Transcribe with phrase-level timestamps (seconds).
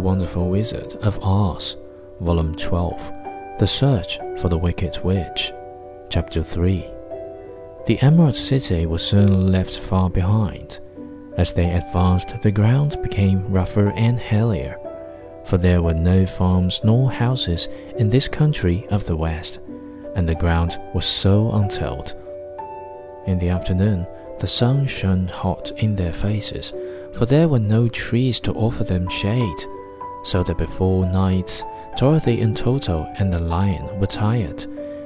[0.00, 1.76] Wonderful Wizard of Oz,
[2.20, 3.12] Volume 12
[3.58, 5.52] The Search for the Wicked Witch,
[6.10, 6.86] Chapter 3.
[7.86, 10.80] The Emerald City was soon left far behind.
[11.36, 14.76] As they advanced, the ground became rougher and hillier,
[15.44, 19.60] for there were no farms nor houses in this country of the West,
[20.14, 22.14] and the ground was so untilled.
[23.26, 24.06] In the afternoon,
[24.38, 26.72] the sun shone hot in their faces,
[27.14, 29.58] for there were no trees to offer them shade,
[30.28, 31.64] so that before night,
[31.96, 34.62] Dorothy and Toto and the lion were tired,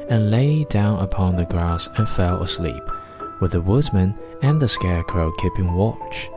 [0.08, 2.82] and lay down upon the grass and fell asleep,
[3.40, 6.28] with the woodman and the scarecrow keeping watch.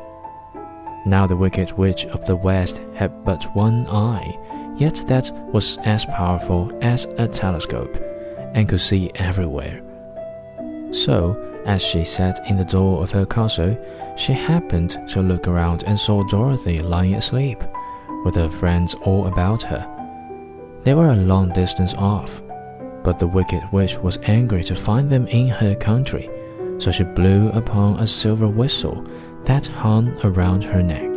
[1.06, 4.38] Now the wicked witch of the west had but one eye,
[4.78, 7.96] yet that was as powerful as a telescope,
[8.54, 9.82] and could see everywhere.
[10.92, 13.76] So, as she sat in the door of her castle,
[14.16, 17.64] she happened to look around and saw Dorothy lying asleep,
[18.26, 19.88] with her friends all about her.
[20.84, 22.42] They were a long distance off,
[23.04, 26.30] but the wicked witch was angry to find them in her country,
[26.80, 29.06] so she blew upon a silver whistle
[29.44, 31.15] that hung around her neck.